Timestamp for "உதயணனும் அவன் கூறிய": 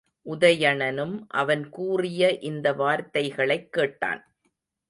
0.25-2.37